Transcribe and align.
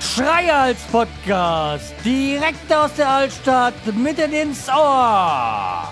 Schreihals 0.00 0.78
Podcast, 0.92 1.94
direkt 2.04 2.72
aus 2.72 2.90
der 2.94 3.08
Altstadt, 3.08 3.74
mitten 3.96 4.32
ins 4.32 4.68
Ohr. 4.68 5.88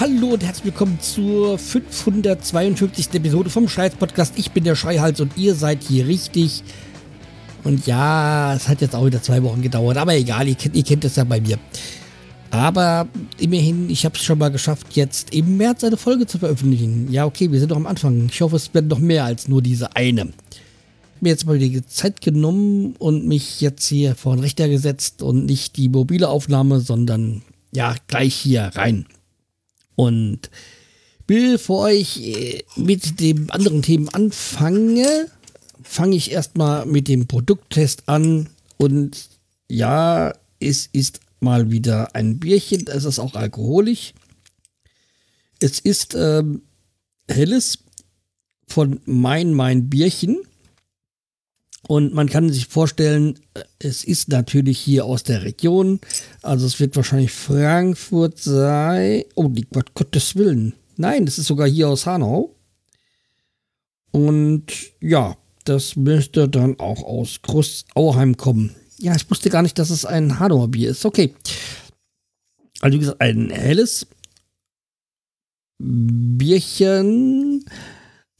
Hallo 0.00 0.28
und 0.32 0.42
herzlich 0.42 0.64
willkommen 0.64 0.98
zur 1.00 1.58
552. 1.58 3.12
Episode 3.12 3.50
vom 3.50 3.68
Schreihals 3.68 3.96
Podcast. 3.96 4.34
Ich 4.38 4.52
bin 4.52 4.64
der 4.64 4.74
Schreihals 4.74 5.20
und 5.20 5.36
ihr 5.36 5.54
seid 5.54 5.82
hier 5.82 6.06
richtig. 6.06 6.64
Und 7.62 7.86
ja, 7.86 8.54
es 8.54 8.68
hat 8.68 8.80
jetzt 8.80 8.94
auch 8.94 9.04
wieder 9.04 9.22
zwei 9.22 9.42
Wochen 9.42 9.60
gedauert, 9.60 9.98
aber 9.98 10.14
egal, 10.14 10.48
ihr 10.48 10.54
kennt, 10.54 10.74
ihr 10.74 10.82
kennt 10.82 11.04
es 11.04 11.16
ja 11.16 11.24
bei 11.24 11.40
mir. 11.40 11.58
Aber 12.52 13.08
immerhin, 13.38 13.88
ich 13.88 14.04
habe 14.04 14.14
es 14.14 14.22
schon 14.22 14.38
mal 14.38 14.50
geschafft, 14.50 14.88
jetzt 14.94 15.34
im 15.34 15.56
März 15.56 15.84
eine 15.84 15.96
Folge 15.96 16.26
zu 16.26 16.38
veröffentlichen. 16.38 17.10
Ja, 17.10 17.24
okay, 17.24 17.50
wir 17.50 17.58
sind 17.58 17.70
doch 17.70 17.76
am 17.76 17.86
Anfang. 17.86 18.28
Ich 18.30 18.42
hoffe, 18.42 18.56
es 18.56 18.74
werden 18.74 18.88
noch 18.88 18.98
mehr 18.98 19.24
als 19.24 19.48
nur 19.48 19.62
diese 19.62 19.96
eine. 19.96 20.34
Mir 21.22 21.30
jetzt 21.30 21.46
mal 21.46 21.58
die 21.58 21.86
Zeit 21.86 22.20
genommen 22.20 22.94
und 22.98 23.26
mich 23.26 23.62
jetzt 23.62 23.86
hier 23.86 24.14
vor 24.14 24.36
den 24.36 24.42
Rechner 24.42 24.68
gesetzt 24.68 25.22
und 25.22 25.46
nicht 25.46 25.78
die 25.78 25.88
mobile 25.88 26.28
Aufnahme, 26.28 26.80
sondern 26.80 27.40
ja, 27.72 27.94
gleich 28.06 28.34
hier 28.34 28.70
rein. 28.74 29.06
Und 29.94 30.50
bevor 31.26 31.88
ich 31.88 32.22
äh, 32.22 32.64
mit 32.76 33.18
den 33.18 33.50
anderen 33.50 33.80
Themen 33.80 34.10
anfange, 34.10 35.06
fange 35.82 36.16
ich 36.16 36.32
erstmal 36.32 36.84
mit 36.84 37.08
dem 37.08 37.26
Produkttest 37.28 38.10
an. 38.10 38.50
Und 38.76 39.30
ja, 39.70 40.34
es 40.60 40.86
ist 40.92 41.20
mal 41.42 41.70
wieder 41.70 42.14
ein 42.14 42.38
Bierchen. 42.38 42.86
Es 42.86 43.04
ist 43.04 43.18
auch 43.18 43.34
alkoholisch. 43.34 44.14
Es 45.60 45.78
ist 45.80 46.14
ähm, 46.14 46.62
helles 47.28 47.78
von 48.66 49.00
Mein 49.04 49.52
Mein 49.54 49.88
Bierchen. 49.88 50.38
Und 51.88 52.14
man 52.14 52.28
kann 52.28 52.48
sich 52.50 52.66
vorstellen, 52.66 53.38
äh, 53.54 53.62
es 53.78 54.04
ist 54.04 54.28
natürlich 54.28 54.78
hier 54.78 55.04
aus 55.04 55.24
der 55.24 55.42
Region. 55.42 56.00
Also 56.40 56.66
es 56.66 56.78
wird 56.80 56.96
wahrscheinlich 56.96 57.32
Frankfurt 57.32 58.38
sein. 58.38 59.24
Oh, 59.34 59.48
die 59.48 59.66
Gott, 59.70 59.94
Gottes 59.94 60.36
Willen. 60.36 60.74
Nein, 60.96 61.26
es 61.26 61.38
ist 61.38 61.46
sogar 61.46 61.68
hier 61.68 61.88
aus 61.88 62.06
Hanau. 62.06 62.54
Und 64.12 64.64
ja, 65.00 65.36
das 65.64 65.96
müsste 65.96 66.48
dann 66.48 66.78
auch 66.78 67.02
aus 67.02 67.40
Großauheim 67.42 68.36
kommen. 68.36 68.74
Ja, 69.02 69.16
ich 69.16 69.28
wusste 69.28 69.50
gar 69.50 69.62
nicht, 69.62 69.80
dass 69.80 69.90
es 69.90 70.06
ein 70.06 70.38
Hanauer 70.38 70.68
Bier 70.68 70.90
ist. 70.90 71.04
Okay. 71.04 71.34
Also 72.80 72.94
wie 72.94 73.00
gesagt, 73.00 73.20
ein 73.20 73.50
helles 73.50 74.06
Bierchen 75.78 77.64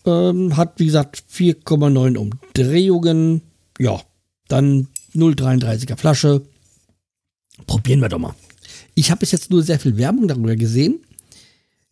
ähm, 0.07 0.57
hat, 0.57 0.79
wie 0.79 0.87
gesagt, 0.87 1.25
4,9 1.33 2.17
Umdrehungen. 2.17 3.43
Ja, 3.81 4.03
dann 4.47 4.87
0,33er 5.17 5.97
Flasche. 5.97 6.43
Probieren 7.67 8.01
wir 8.01 8.09
doch 8.09 8.21
mal. 8.21 8.37
Ich 8.95 9.11
habe 9.11 9.19
bis 9.19 9.33
jetzt 9.33 9.51
nur 9.51 9.65
sehr 9.65 9.81
viel 9.81 9.97
Werbung 9.97 10.29
darüber 10.29 10.55
gesehen. 10.55 11.01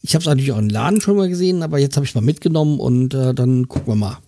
Ich 0.00 0.14
habe 0.14 0.22
es 0.22 0.26
natürlich 0.26 0.52
auch 0.52 0.58
im 0.58 0.68
Laden 0.68 1.00
schon 1.00 1.16
mal 1.16 1.28
gesehen, 1.28 1.64
aber 1.64 1.80
jetzt 1.80 1.96
habe 1.96 2.06
ich 2.06 2.14
mal 2.14 2.20
mitgenommen 2.20 2.78
und 2.78 3.14
äh, 3.14 3.34
dann 3.34 3.66
gucken 3.66 3.88
wir 3.88 3.96
mal. 3.96 4.18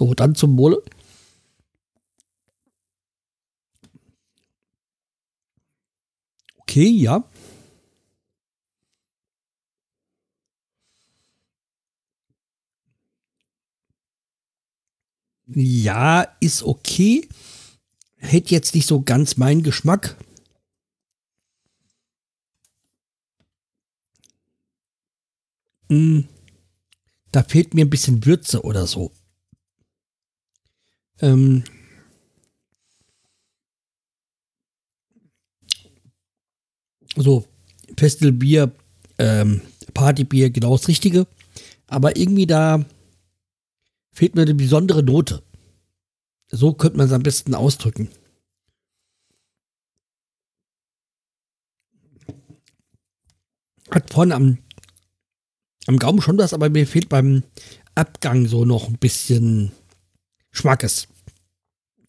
So, 0.00 0.14
dann 0.14 0.34
zum 0.34 0.56
Wohle. 0.56 0.82
Okay, 6.62 6.88
ja. 6.88 7.22
Ja, 15.54 16.26
ist 16.40 16.62
okay. 16.62 17.28
Hätte 18.18 18.52
jetzt 18.54 18.74
nicht 18.74 18.86
so 18.86 19.02
ganz 19.02 19.36
meinen 19.36 19.62
Geschmack. 19.62 20.16
Mm, 25.90 26.20
da 27.32 27.42
fehlt 27.42 27.74
mir 27.74 27.84
ein 27.84 27.90
bisschen 27.90 28.24
Würze 28.24 28.62
oder 28.62 28.86
so. 28.86 29.12
Ähm, 31.20 31.64
so, 37.16 37.44
Festelbier, 37.96 38.72
ähm, 39.18 39.60
Partybier, 39.92 40.50
genau 40.50 40.76
das 40.76 40.88
Richtige. 40.88 41.26
Aber 41.86 42.16
irgendwie 42.16 42.46
da 42.46 42.84
fehlt 44.12 44.34
mir 44.34 44.42
eine 44.42 44.54
besondere 44.54 45.02
Note. 45.02 45.42
So 46.50 46.72
könnte 46.72 46.96
man 46.96 47.06
es 47.06 47.12
am 47.12 47.22
besten 47.22 47.54
ausdrücken. 47.54 48.08
Hat 53.90 54.12
vorne 54.12 54.34
am, 54.34 54.58
am 55.86 55.98
Gaumen 55.98 56.22
schon 56.22 56.38
was, 56.38 56.54
aber 56.54 56.70
mir 56.70 56.86
fehlt 56.86 57.08
beim 57.08 57.42
Abgang 57.94 58.46
so 58.46 58.64
noch 58.64 58.88
ein 58.88 58.98
bisschen 58.98 59.72
Schmackes. 60.52 61.06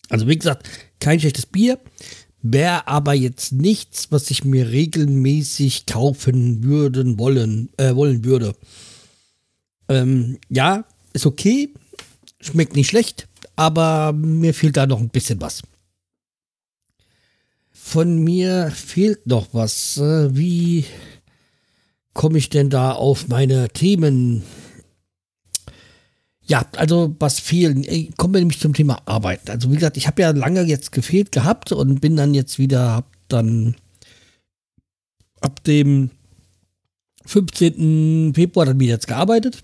Also 0.10 0.28
wie 0.28 0.38
gesagt, 0.38 0.70
kein 1.00 1.20
schlechtes 1.20 1.46
Bier, 1.46 1.80
wäre 2.42 2.88
aber 2.88 3.14
jetzt 3.14 3.52
nichts, 3.52 4.12
was 4.12 4.32
ich 4.32 4.44
mir 4.44 4.70
regelmäßig 4.70 5.86
kaufen 5.86 6.64
würden 6.64 7.18
wollen, 7.20 7.70
äh, 7.78 7.96
wollen 7.96 8.26
würde. 8.26 8.56
Ähm, 9.88 10.38
ja, 10.50 10.86
ist 11.14 11.26
okay, 11.26 11.70
schmeckt 12.40 12.76
nicht 12.76 12.90
schlecht, 12.90 13.28
aber 13.56 14.12
mir 14.14 14.54
fehlt 14.54 14.78
da 14.78 14.88
noch 14.88 15.00
ein 15.00 15.10
bisschen 15.10 15.40
was. 15.42 15.62
Von 17.72 18.24
mir 18.24 18.72
fehlt 18.72 19.28
noch 19.28 19.50
was. 19.54 19.98
Äh, 19.98 20.36
wie 20.36 20.86
komme 22.14 22.38
ich 22.38 22.50
denn 22.50 22.70
da 22.70 22.94
auf 22.94 23.28
meine 23.28 23.70
Themen? 23.70 24.44
Ja, 26.52 26.66
also 26.76 27.16
was 27.18 27.40
fehlen. 27.40 27.86
Kommen 28.18 28.34
wir 28.34 28.42
nämlich 28.42 28.60
zum 28.60 28.74
Thema 28.74 29.02
Arbeit. 29.06 29.50
Also 29.50 29.72
wie 29.72 29.76
gesagt, 29.76 29.96
ich 29.96 30.08
habe 30.08 30.22
ja 30.22 30.32
lange 30.32 30.64
jetzt 30.64 30.92
gefehlt 30.92 31.32
gehabt 31.32 31.72
und 31.72 32.02
bin 32.02 32.18
dann 32.18 32.34
jetzt 32.34 32.60
wieder, 32.60 32.92
hab 32.92 33.06
dann 33.30 33.78
ab 35.40 35.64
dem 35.64 36.12
15. 37.26 38.34
Februar 38.36 38.66
dann 38.66 38.82
wieder 38.82 38.96
jetzt 38.96 39.08
gearbeitet. 39.08 39.64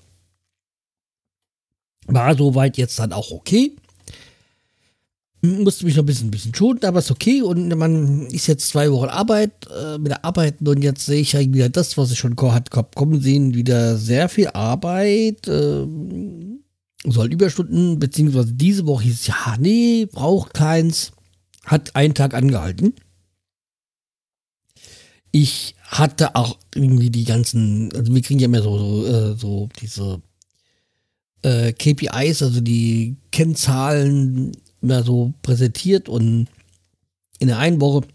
War 2.06 2.38
soweit 2.38 2.78
jetzt 2.78 2.97
dann 3.00 3.12
auch 3.12 3.31
okay. 3.31 3.76
Musste 5.42 5.84
mich 5.84 5.97
noch 5.97 6.03
ein 6.03 6.06
bisschen, 6.06 6.30
ein 6.30 6.31
bisschen 6.31 6.56
schonen, 6.56 6.86
aber 6.86 7.00
ist 7.00 7.12
okay. 7.12 7.42
Und 7.42 7.68
man 7.76 8.28
ist 8.28 8.47
jetzt 8.47 8.70
zwei 8.70 8.90
Wochen 8.94 9.09
Arbeit 9.09 9.52
äh, 9.78 9.97
mit 9.97 10.12
der 10.12 10.24
Arbeit 10.24 10.66
und 10.66 10.81
jetzt 10.81 11.06
sehe 11.06 11.20
ich 11.20 11.34
ja 11.34 11.42
wieder 11.42 11.68
das, 11.68 11.97
was 11.97 12.12
ich 12.12 12.18
schon 12.18 12.38
hat 12.38 12.72
kommen 12.72 13.20
sehen, 13.20 13.56
wieder 13.56 13.97
sehr 13.97 14.30
viel 14.30 14.47
Arbeit. 14.47 15.50
Äh, 15.50 15.86
soll 17.06 17.31
Überstunden, 17.31 18.00
beziehungsweise 18.00 18.53
diese 18.53 18.85
Woche 18.88 19.03
hieß 19.03 19.13
es, 19.13 19.28
ja, 19.28 19.56
nee, 19.59 20.08
braucht 20.12 20.53
keins. 20.53 21.12
Hat 21.66 21.96
einen 21.96 22.13
Tag 22.13 22.34
angehalten. 22.34 22.94
Ich 25.31 25.75
hatte 25.84 26.35
auch 26.35 26.58
irgendwie 26.74 27.09
die 27.09 27.25
ganzen, 27.25 27.94
also 27.94 28.13
wir 28.13 28.22
kriegen 28.22 28.40
ja 28.40 28.46
immer 28.46 28.62
so, 28.62 28.78
so, 28.78 29.06
äh, 29.08 29.35
so 29.35 29.69
diese 29.81 30.22
äh, 31.44 31.74
KPIs, 31.74 32.41
also 32.41 32.62
die 32.62 33.18
Kennzahlen 33.31 34.53
immer 34.81 35.03
so 35.03 35.34
präsentiert 35.41 36.09
und 36.09 36.47
in 37.40 37.47
der 37.47 37.59
einen 37.59 37.81
Woche 37.81 38.08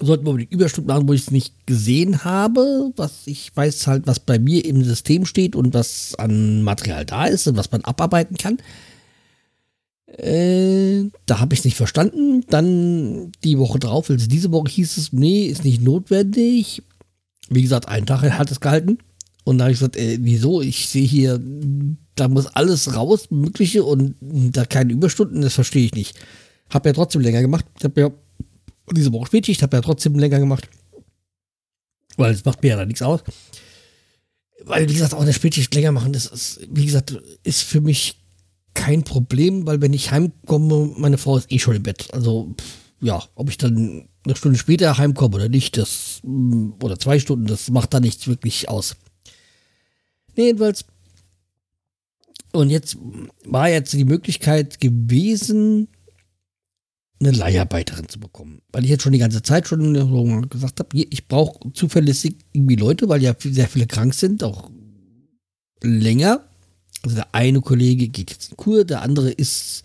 sollten 0.00 0.26
wir 0.26 0.36
die 0.36 0.52
Überstunden 0.52 0.92
machen, 0.92 1.08
wo 1.08 1.12
ich 1.12 1.22
es 1.22 1.30
nicht 1.30 1.66
gesehen 1.66 2.24
habe, 2.24 2.92
was 2.96 3.26
ich 3.26 3.54
weiß 3.54 3.86
halt, 3.86 4.06
was 4.06 4.20
bei 4.20 4.38
mir 4.38 4.64
im 4.64 4.82
System 4.84 5.26
steht 5.26 5.56
und 5.56 5.74
was 5.74 6.14
an 6.16 6.62
Material 6.62 7.04
da 7.04 7.26
ist 7.26 7.46
und 7.46 7.56
was 7.56 7.70
man 7.70 7.82
abarbeiten 7.82 8.36
kann. 8.36 8.58
Äh, 10.18 11.10
da 11.26 11.40
habe 11.40 11.54
ich 11.54 11.60
es 11.60 11.64
nicht 11.64 11.76
verstanden. 11.76 12.44
Dann 12.48 13.32
die 13.44 13.58
Woche 13.58 13.78
drauf, 13.78 14.10
also 14.10 14.26
diese 14.26 14.52
Woche 14.52 14.70
hieß 14.70 14.96
es, 14.96 15.12
nee, 15.12 15.46
ist 15.46 15.64
nicht 15.64 15.80
notwendig. 15.80 16.82
Wie 17.48 17.62
gesagt, 17.62 17.88
einen 17.88 18.06
Tag 18.06 18.22
hat 18.22 18.50
es 18.50 18.60
gehalten. 18.60 18.98
Und 19.44 19.58
da 19.58 19.64
habe 19.64 19.72
ich 19.72 19.78
gesagt, 19.78 19.96
äh, 19.96 20.18
wieso? 20.20 20.60
Ich 20.60 20.88
sehe 20.88 21.06
hier, 21.06 21.40
da 22.14 22.28
muss 22.28 22.46
alles 22.46 22.94
raus, 22.94 23.30
mögliche 23.30 23.84
und 23.84 24.14
da 24.20 24.64
keine 24.64 24.92
Überstunden, 24.92 25.42
das 25.42 25.54
verstehe 25.54 25.86
ich 25.86 25.94
nicht. 25.94 26.16
Habe 26.70 26.90
ja 26.90 26.92
trotzdem 26.92 27.22
länger 27.22 27.40
gemacht. 27.40 27.64
Ich 27.78 27.84
habe 27.84 28.00
ja 28.00 28.10
diese 28.90 29.12
Woche 29.12 29.26
Spätschicht, 29.26 29.62
habe 29.62 29.76
ja 29.76 29.80
trotzdem 29.80 30.18
länger 30.18 30.38
gemacht. 30.38 30.68
Weil 32.16 32.32
es 32.32 32.44
macht 32.44 32.62
mir 32.62 32.70
ja 32.70 32.76
da 32.76 32.84
nichts 32.84 33.02
aus. 33.02 33.22
Weil, 34.64 34.88
wie 34.88 34.94
gesagt, 34.94 35.14
auch 35.14 35.22
eine 35.22 35.32
Spätschicht 35.32 35.74
länger 35.74 35.92
machen, 35.92 36.12
das 36.12 36.26
ist, 36.26 36.60
wie 36.70 36.86
gesagt, 36.86 37.18
ist 37.42 37.62
für 37.62 37.80
mich 37.80 38.20
kein 38.74 39.02
Problem, 39.02 39.66
weil 39.66 39.80
wenn 39.80 39.92
ich 39.92 40.10
heimkomme, 40.10 40.92
meine 40.96 41.18
Frau 41.18 41.36
ist 41.36 41.50
eh 41.50 41.58
schon 41.58 41.76
im 41.76 41.82
Bett. 41.82 42.08
Also, 42.12 42.54
ja, 43.00 43.22
ob 43.34 43.50
ich 43.50 43.58
dann 43.58 44.08
eine 44.24 44.36
Stunde 44.36 44.58
später 44.58 44.98
heimkomme 44.98 45.34
oder 45.34 45.48
nicht, 45.48 45.76
das, 45.76 46.20
mm, 46.22 46.72
oder 46.82 46.98
zwei 46.98 47.18
Stunden, 47.18 47.46
das 47.46 47.70
macht 47.70 47.92
da 47.92 48.00
nichts 48.00 48.28
wirklich 48.28 48.68
aus. 48.68 48.96
Nee, 50.36 50.46
jedenfalls. 50.46 50.84
Und 52.52 52.70
jetzt 52.70 52.96
war 53.44 53.68
jetzt 53.68 53.92
die 53.94 54.04
Möglichkeit 54.04 54.78
gewesen, 54.78 55.88
eine 57.22 57.36
Leiharbeiterin 57.36 58.08
zu 58.08 58.18
bekommen. 58.20 58.60
Weil 58.72 58.84
ich 58.84 58.90
jetzt 58.90 59.02
schon 59.02 59.12
die 59.12 59.18
ganze 59.18 59.42
Zeit 59.42 59.68
schon 59.68 60.48
gesagt 60.48 60.80
habe, 60.80 60.88
ich 60.96 61.28
brauche 61.28 61.72
zuverlässig 61.72 62.36
irgendwie 62.52 62.76
Leute, 62.76 63.08
weil 63.08 63.22
ja 63.22 63.34
sehr 63.38 63.68
viele 63.68 63.86
krank 63.86 64.14
sind, 64.14 64.42
auch 64.44 64.70
länger. 65.82 66.44
Also 67.02 67.16
der 67.16 67.34
eine 67.34 67.60
Kollege 67.60 68.08
geht 68.08 68.30
jetzt 68.30 68.50
in 68.50 68.56
Kur, 68.56 68.84
der 68.84 69.02
andere 69.02 69.30
ist 69.30 69.82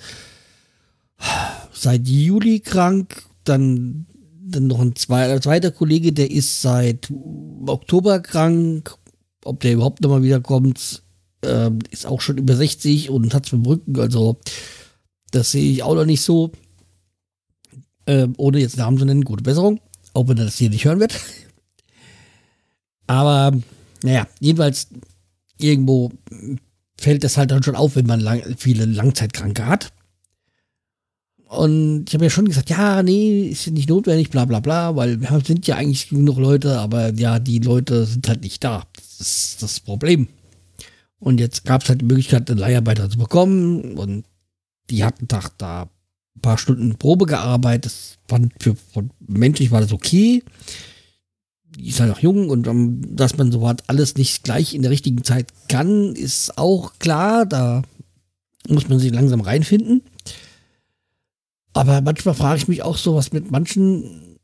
seit 1.72 2.08
Juli 2.08 2.60
krank, 2.60 3.24
dann, 3.44 4.06
dann 4.42 4.68
noch 4.68 4.80
ein 4.80 4.96
zweiter, 4.96 5.72
Kollege, 5.72 6.14
der 6.14 6.30
ist 6.30 6.62
seit 6.62 7.12
Oktober 7.66 8.20
krank. 8.20 8.96
Ob 9.44 9.62
der 9.62 9.74
überhaupt 9.74 10.02
nochmal 10.02 10.24
wiederkommt, 10.24 11.04
äh, 11.42 11.72
ist 11.90 12.06
auch 12.06 12.22
schon 12.22 12.38
über 12.38 12.56
60 12.56 13.10
und 13.10 13.34
hat 13.34 13.46
es 13.46 13.52
mit 13.52 13.64
dem 13.64 13.68
Rücken. 13.68 14.00
Also, 14.00 14.38
das 15.32 15.52
sehe 15.52 15.72
ich 15.72 15.84
auch 15.84 15.96
noch 15.96 16.06
nicht 16.06 16.22
so. 16.22 16.52
Äh, 18.08 18.28
ohne 18.38 18.60
jetzt 18.60 18.78
Namen 18.78 18.98
zu 18.98 19.06
nennen, 19.06 19.26
gute 19.26 19.44
Besserung. 19.44 19.80
Auch 20.14 20.28
wenn 20.28 20.38
er 20.38 20.46
das 20.46 20.58
hier 20.58 20.70
nicht 20.70 20.86
hören 20.86 21.00
wird. 21.00 21.14
Aber, 23.08 23.56
naja, 24.02 24.28
jedenfalls, 24.40 24.88
irgendwo 25.60 26.12
fällt 26.98 27.24
das 27.24 27.38
halt 27.38 27.52
dann 27.52 27.64
schon 27.64 27.76
auf, 27.76 27.96
wenn 27.96 28.08
man 28.08 28.20
lang, 28.20 28.42
viele 28.58 28.86
Langzeitkranke 28.86 29.66
hat. 29.66 29.92
Und 31.48 32.06
ich 32.08 32.14
habe 32.14 32.26
ja 32.26 32.30
schon 32.30 32.46
gesagt, 32.46 32.70
ja, 32.70 33.04
nee, 33.04 33.48
ist 33.48 33.68
nicht 33.68 33.90
notwendig, 33.90 34.30
bla 34.30 34.46
bla 34.46 34.60
bla, 34.60 34.96
weil 34.96 35.22
wir 35.22 35.42
sind 35.46 35.68
ja 35.68 35.76
eigentlich 35.76 36.10
genug 36.10 36.38
Leute, 36.38 36.80
aber 36.80 37.14
ja, 37.14 37.40
die 37.40 37.60
Leute 37.60 38.06
sind 38.06 38.28
halt 38.28 38.42
nicht 38.42 38.64
da. 38.64 38.84
Das 39.18 39.28
ist 39.28 39.64
das 39.64 39.80
Problem. 39.80 40.28
Und 41.20 41.40
jetzt 41.40 41.66
gab 41.66 41.84
es 41.84 41.90
halt 41.90 42.02
die 42.02 42.06
Möglichkeit, 42.06 42.50
einen 42.50 42.60
Leiharbeiter 42.60 43.10
zu 43.10 43.18
bekommen 43.18 43.98
und 43.98 44.26
die 44.90 45.04
hatten 45.04 45.28
Tag 45.28 45.52
da 45.58 45.90
ein 46.38 46.42
paar 46.42 46.58
Stunden 46.58 46.96
Probe 46.96 47.26
gearbeitet. 47.26 47.86
Das 47.86 48.18
fand 48.28 48.54
für, 48.62 48.76
für 48.76 49.10
menschlich 49.28 49.72
war 49.72 49.82
das 49.82 49.92
okay. 49.92 50.44
Ist 51.78 52.00
halt 52.00 52.12
auch 52.12 52.20
jung 52.20 52.50
und 52.50 52.68
ähm, 52.68 53.16
dass 53.16 53.38
man 53.38 53.52
so 53.52 53.62
was 53.62 53.78
alles 53.88 54.16
nicht 54.16 54.44
gleich 54.44 54.74
in 54.74 54.82
der 54.82 54.92
richtigen 54.92 55.24
Zeit 55.24 55.48
kann, 55.68 56.16
ist 56.16 56.58
auch 56.58 56.94
klar. 57.00 57.46
Da 57.46 57.84
muss 58.68 58.90
man 58.90 59.00
sich 59.00 59.12
langsam 59.12 59.42
reinfinden. 59.42 60.02
Aber 61.74 62.02
manchmal 62.02 62.34
frage 62.34 62.58
ich 62.58 62.68
mich 62.68 62.82
auch 62.82 62.98
so, 62.98 63.16
was 63.16 63.32
mit 63.34 63.52
manchen, 63.52 64.40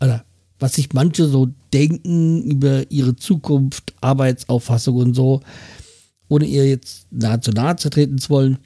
oder 0.00 0.24
was 0.58 0.74
sich 0.74 0.92
manche 0.94 1.26
so 1.26 1.50
denken 1.72 2.42
über 2.44 2.90
ihre 2.90 3.14
Zukunft, 3.16 3.92
Arbeitsauffassung 4.00 4.96
und 4.96 5.14
so, 5.14 5.42
ohne 6.28 6.46
ihr 6.46 6.66
jetzt 6.66 7.06
nahe 7.10 7.40
zu 7.40 7.50
nahe 7.50 7.76
zu 7.76 7.90
treten 7.90 8.16
zu 8.16 8.30
wollen. 8.30 8.58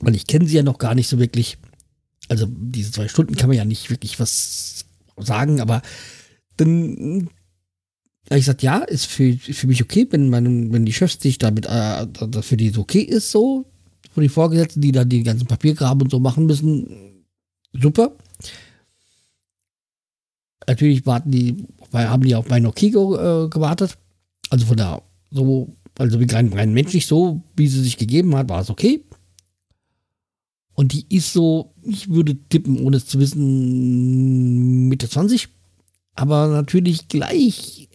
Weil 0.00 0.16
ich 0.16 0.26
kenne 0.26 0.46
sie 0.46 0.56
ja 0.56 0.62
noch 0.62 0.78
gar 0.78 0.94
nicht 0.94 1.08
so 1.08 1.18
wirklich. 1.18 1.58
Also 2.28 2.46
diese 2.48 2.90
zwei 2.90 3.08
Stunden 3.08 3.34
kann 3.34 3.48
man 3.48 3.56
ja 3.56 3.64
nicht 3.64 3.90
wirklich 3.90 4.18
was 4.18 4.86
sagen, 5.18 5.60
aber 5.60 5.82
dann 6.56 7.28
habe 8.30 8.38
ich 8.38 8.46
gesagt, 8.46 8.62
ja, 8.62 8.78
ist 8.78 9.06
für, 9.06 9.34
für 9.34 9.66
mich 9.66 9.82
okay, 9.82 10.06
wenn, 10.10 10.30
man, 10.30 10.72
wenn 10.72 10.86
die 10.86 10.92
Chefs 10.92 11.20
sich 11.20 11.38
damit, 11.38 11.66
äh, 11.66 12.06
für 12.40 12.56
die 12.56 12.76
okay 12.76 13.02
ist, 13.02 13.30
so, 13.30 13.66
für 14.12 14.22
die 14.22 14.30
Vorgesetzten, 14.30 14.80
die 14.80 14.92
da 14.92 15.04
die 15.04 15.22
ganzen 15.22 15.46
Papiergraben 15.46 16.02
und 16.02 16.10
so 16.10 16.20
machen 16.20 16.46
müssen, 16.46 17.24
super. 17.72 18.16
Natürlich 20.66 21.04
warten 21.04 21.30
die, 21.30 21.66
haben 21.92 22.22
die 22.22 22.34
auf 22.34 22.48
mein 22.48 22.64
Okay 22.64 22.86
äh, 22.86 23.48
gewartet. 23.48 23.98
Also 24.48 24.66
von 24.66 24.76
da, 24.76 25.02
so, 25.30 25.74
also 25.98 26.18
wie 26.18 26.32
rein, 26.32 26.52
rein 26.52 26.72
menschlich, 26.72 27.06
so 27.06 27.42
wie 27.56 27.68
sie 27.68 27.82
sich 27.82 27.98
gegeben 27.98 28.34
hat, 28.36 28.48
war 28.48 28.62
es 28.62 28.70
okay. 28.70 29.04
Und 30.74 30.92
die 30.92 31.06
ist 31.14 31.32
so, 31.32 31.72
ich 31.82 32.10
würde 32.10 32.36
tippen, 32.48 32.80
ohne 32.80 32.96
es 32.96 33.06
zu 33.06 33.20
wissen, 33.20 34.88
Mitte 34.88 35.08
20. 35.08 35.48
Aber 36.14 36.48
natürlich 36.48 37.08
gleich, 37.08 37.88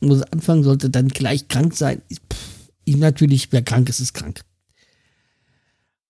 muss 0.00 0.22
anfangen, 0.22 0.62
sollte 0.62 0.90
dann 0.90 1.08
gleich 1.08 1.48
krank 1.48 1.74
sein. 1.74 2.02
Pff, 2.32 2.70
natürlich, 2.86 3.52
wer 3.52 3.62
krank 3.62 3.88
ist, 3.88 4.00
ist 4.00 4.14
krank. 4.14 4.42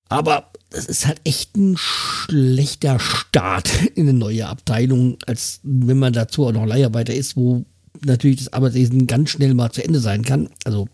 Aber 0.08 0.52
das 0.70 0.86
ist 0.86 1.06
halt 1.06 1.20
echt 1.24 1.56
ein 1.56 1.76
schlechter 1.76 2.98
Start 3.00 3.70
in 3.94 4.08
eine 4.08 4.18
neue 4.18 4.46
Abteilung, 4.46 5.18
als 5.26 5.60
wenn 5.62 5.98
man 5.98 6.12
dazu 6.12 6.46
auch 6.46 6.52
noch 6.52 6.66
Leiharbeiter 6.66 7.14
ist, 7.14 7.36
wo 7.36 7.64
natürlich 8.04 8.38
das 8.38 8.52
Arbeitswesen 8.52 9.06
ganz 9.06 9.30
schnell 9.30 9.54
mal 9.54 9.72
zu 9.72 9.82
Ende 9.82 10.00
sein 10.00 10.22
kann. 10.22 10.50
Also 10.64 10.88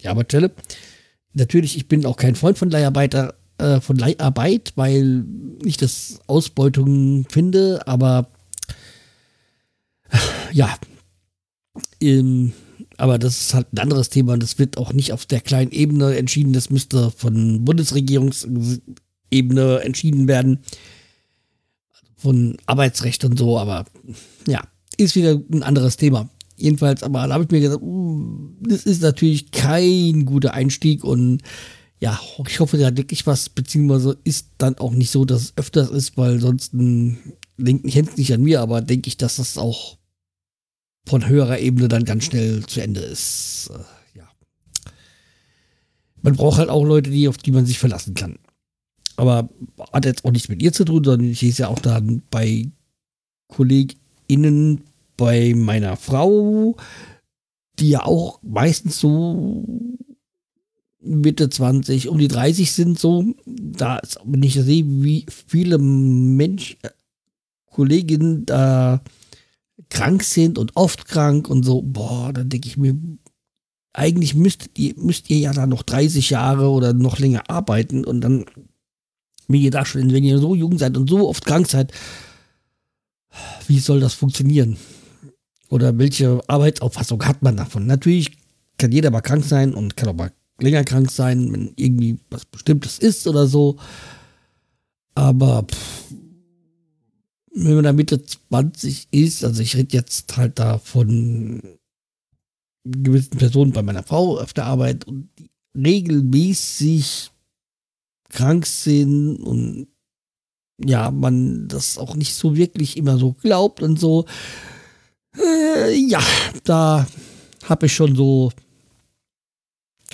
die 0.00 0.08
Arbeitsstelle. 0.08 0.52
Natürlich, 1.32 1.76
ich 1.76 1.88
bin 1.88 2.06
auch 2.06 2.16
kein 2.16 2.36
Freund 2.36 2.56
von 2.58 2.70
Leiharbeiter, 2.70 3.34
äh, 3.64 3.80
von 3.80 3.96
Leiharbeit, 3.96 4.72
weil 4.76 5.24
ich 5.64 5.76
das 5.76 6.20
Ausbeutung 6.26 7.26
finde, 7.30 7.86
aber 7.86 8.28
ja, 10.52 10.76
ähm, 12.00 12.52
aber 12.96 13.18
das 13.18 13.40
ist 13.40 13.54
halt 13.54 13.72
ein 13.72 13.78
anderes 13.78 14.10
Thema 14.10 14.34
und 14.34 14.42
das 14.42 14.58
wird 14.58 14.76
auch 14.78 14.92
nicht 14.92 15.12
auf 15.12 15.26
der 15.26 15.40
kleinen 15.40 15.72
Ebene 15.72 16.16
entschieden. 16.16 16.52
Das 16.52 16.70
müsste 16.70 17.10
von 17.10 17.64
Bundesregierungsebene 17.64 19.80
entschieden 19.82 20.28
werden. 20.28 20.60
Von 22.16 22.56
Arbeitsrecht 22.66 23.24
und 23.24 23.38
so, 23.38 23.58
aber 23.58 23.84
ja, 24.46 24.62
ist 24.96 25.16
wieder 25.16 25.40
ein 25.52 25.62
anderes 25.62 25.96
Thema. 25.96 26.28
Jedenfalls, 26.56 27.02
aber 27.02 27.26
da 27.26 27.34
habe 27.34 27.44
ich 27.44 27.50
mir 27.50 27.60
gesagt, 27.60 27.82
uh, 27.82 28.50
das 28.60 28.86
ist 28.86 29.02
natürlich 29.02 29.50
kein 29.50 30.24
guter 30.24 30.54
Einstieg 30.54 31.02
und 31.02 31.42
ja, 32.00 32.20
ich 32.46 32.60
hoffe, 32.60 32.76
der 32.76 32.88
hat 32.88 32.96
wirklich 32.96 33.26
was, 33.26 33.48
beziehungsweise 33.48 34.18
ist 34.24 34.48
dann 34.58 34.78
auch 34.78 34.92
nicht 34.92 35.10
so, 35.10 35.24
dass 35.24 35.42
es 35.42 35.52
öfters 35.56 35.90
ist, 35.90 36.16
weil 36.16 36.40
sonst 36.40 36.72
denke 36.72 37.88
ich 37.88 38.16
nicht 38.16 38.32
an 38.32 38.42
mir, 38.42 38.60
aber 38.60 38.80
denke 38.80 39.08
ich, 39.08 39.16
dass 39.16 39.36
das 39.36 39.56
auch 39.56 39.96
von 41.06 41.28
höherer 41.28 41.58
Ebene 41.58 41.88
dann 41.88 42.04
ganz 42.04 42.24
schnell 42.24 42.64
zu 42.66 42.80
Ende 42.80 43.00
ist. 43.00 43.70
Äh, 43.72 44.18
ja. 44.18 44.28
Man 46.22 46.34
braucht 46.34 46.58
halt 46.58 46.70
auch 46.70 46.84
Leute, 46.84 47.10
die, 47.10 47.28
auf 47.28 47.36
die 47.36 47.52
man 47.52 47.66
sich 47.66 47.78
verlassen 47.78 48.14
kann. 48.14 48.38
Aber 49.16 49.48
hat 49.92 50.06
jetzt 50.06 50.24
auch 50.24 50.32
nichts 50.32 50.48
mit 50.48 50.62
ihr 50.62 50.72
zu 50.72 50.84
tun, 50.84 51.04
sondern 51.04 51.28
ich 51.28 51.42
ist 51.42 51.58
ja 51.58 51.68
auch 51.68 51.78
dann 51.78 52.22
bei 52.30 52.68
KollegInnen 53.48 54.82
bei 55.16 55.54
meiner 55.54 55.96
Frau, 55.96 56.76
die 57.78 57.90
ja 57.90 58.04
auch 58.04 58.40
meistens 58.42 58.98
so 58.98 59.64
Mitte 61.04 61.50
20, 61.50 62.08
um 62.08 62.18
die 62.18 62.28
30 62.28 62.72
sind, 62.72 62.98
so. 62.98 63.24
Da, 63.46 64.00
wenn 64.24 64.42
ich 64.42 64.54
sehe, 64.54 64.84
wie 64.86 65.26
viele 65.28 65.78
Mensch, 65.78 66.76
äh, 66.82 66.90
Kolleginnen 67.66 68.46
da 68.46 69.02
krank 69.90 70.22
sind 70.22 70.58
und 70.58 70.76
oft 70.76 71.06
krank 71.06 71.48
und 71.48 71.64
so, 71.64 71.82
boah, 71.82 72.32
dann 72.32 72.48
denke 72.48 72.68
ich 72.68 72.76
mir, 72.76 72.96
eigentlich 73.92 74.34
müsst 74.34 74.70
ihr, 74.76 74.94
müsst 74.96 75.30
ihr 75.30 75.38
ja 75.38 75.52
da 75.52 75.66
noch 75.66 75.82
30 75.82 76.30
Jahre 76.30 76.68
oder 76.70 76.92
noch 76.92 77.18
länger 77.18 77.48
arbeiten 77.48 78.04
und 78.04 78.20
dann, 78.20 78.44
wie 79.48 79.62
ihr 79.62 79.70
da 79.70 79.84
schon, 79.84 80.12
wenn 80.12 80.24
ihr 80.24 80.38
so 80.38 80.54
jung 80.54 80.78
seid 80.78 80.96
und 80.96 81.10
so 81.10 81.28
oft 81.28 81.44
krank 81.44 81.68
seid, 81.68 81.92
wie 83.66 83.78
soll 83.78 84.00
das 84.00 84.14
funktionieren? 84.14 84.76
Oder 85.68 85.98
welche 85.98 86.40
Arbeitsauffassung 86.46 87.24
hat 87.24 87.42
man 87.42 87.56
davon? 87.56 87.86
Natürlich 87.86 88.36
kann 88.78 88.92
jeder 88.92 89.10
mal 89.10 89.20
krank 89.20 89.44
sein 89.44 89.74
und 89.74 89.96
kann 89.96 90.08
auch 90.08 90.14
mal 90.14 90.32
länger 90.60 90.84
krank 90.84 91.10
sein, 91.10 91.52
wenn 91.52 91.72
irgendwie 91.76 92.18
was 92.30 92.44
Bestimmtes 92.44 92.98
ist 92.98 93.26
oder 93.26 93.46
so. 93.46 93.76
Aber 95.14 95.64
pff, 95.64 96.14
wenn 97.54 97.74
man 97.76 97.84
da 97.84 97.92
Mitte 97.92 98.22
20 98.22 99.08
ist, 99.10 99.44
also 99.44 99.62
ich 99.62 99.76
rede 99.76 99.96
jetzt 99.96 100.36
halt 100.36 100.58
da 100.58 100.78
von 100.78 101.62
gewissen 102.84 103.38
Personen 103.38 103.72
bei 103.72 103.82
meiner 103.82 104.02
Frau 104.02 104.38
auf 104.38 104.52
der 104.52 104.66
Arbeit 104.66 105.06
und 105.06 105.30
die 105.38 105.50
regelmäßig 105.76 107.30
krank 108.28 108.66
sind 108.66 109.36
und 109.36 109.86
ja, 110.84 111.10
man 111.10 111.68
das 111.68 111.98
auch 111.98 112.16
nicht 112.16 112.34
so 112.34 112.56
wirklich 112.56 112.96
immer 112.96 113.16
so 113.16 113.32
glaubt 113.32 113.82
und 113.82 113.98
so. 113.98 114.26
Äh, 115.36 115.94
ja, 115.94 116.22
da 116.64 117.06
habe 117.64 117.86
ich 117.86 117.94
schon 117.94 118.16
so, 118.16 118.50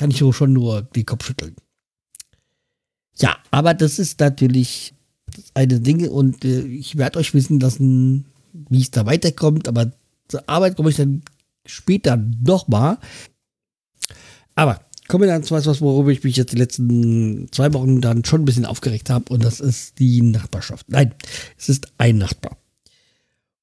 kann 0.01 0.11
ich 0.11 0.17
so 0.17 0.33
schon 0.33 0.55
nur 0.55 0.81
den 0.81 1.05
Kopf 1.05 1.27
schütteln. 1.27 1.55
Ja, 3.19 3.37
aber 3.51 3.75
das 3.75 3.99
ist 3.99 4.19
natürlich 4.19 4.95
eine 5.53 5.79
Dinge 5.79 6.11
und 6.11 6.43
äh, 6.43 6.63
ich 6.63 6.97
werde 6.97 7.19
euch 7.19 7.35
wissen 7.35 7.61
lassen, 7.61 8.25
wie 8.55 8.81
es 8.81 8.91
da 8.91 9.05
weiterkommt, 9.05 9.69
aber 9.69 9.93
zur 10.27 10.49
Arbeit 10.49 10.77
komme 10.77 10.89
ich 10.89 10.97
dann 10.97 11.21
später 11.67 12.17
nochmal. 12.17 12.97
Aber 14.55 14.81
kommen 15.07 15.25
wir 15.25 15.29
dann 15.29 15.45
zu 15.45 15.55
etwas, 15.55 15.83
worüber 15.83 16.13
ich 16.13 16.25
mich 16.25 16.37
jetzt 16.37 16.53
die 16.55 16.59
letzten 16.59 17.53
zwei 17.53 17.71
Wochen 17.75 18.01
dann 18.01 18.25
schon 18.25 18.41
ein 18.41 18.47
bisschen 18.47 18.65
aufgeregt 18.65 19.11
habe. 19.11 19.31
Und 19.31 19.45
das 19.45 19.61
ist 19.61 19.99
die 19.99 20.23
Nachbarschaft. 20.23 20.87
Nein, 20.89 21.15
es 21.59 21.69
ist 21.69 21.93
ein 21.99 22.17
Nachbar. 22.17 22.57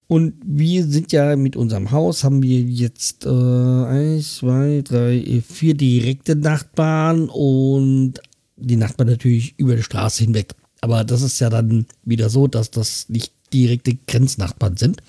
Und 0.08 0.36
wir 0.46 0.86
sind 0.86 1.12
ja 1.12 1.36
mit 1.36 1.58
unserem 1.58 1.92
Haus, 1.92 2.24
haben 2.24 2.42
wir 2.42 2.62
jetzt 2.62 3.26
äh, 3.26 3.30
eins, 3.30 4.38
zwei, 4.38 4.82
drei, 4.82 5.44
vier 5.46 5.74
direkte 5.74 6.36
Nachbarn 6.36 7.28
und 7.28 8.14
die 8.56 8.78
Nachbarn 8.78 9.10
natürlich 9.10 9.54
über 9.58 9.76
die 9.76 9.84
Straße 9.84 10.24
hinweg. 10.24 10.54
Aber 10.80 11.04
das 11.04 11.22
ist 11.22 11.40
ja 11.40 11.50
dann 11.50 11.86
wieder 12.04 12.30
so, 12.30 12.48
dass 12.48 12.72
das 12.72 13.10
nicht 13.10 13.34
direkte 13.54 13.98
Grenznachbarn 14.08 14.78
sind. 14.78 15.02